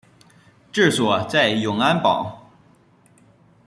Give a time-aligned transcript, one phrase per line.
[0.71, 2.49] 治所在永安堡。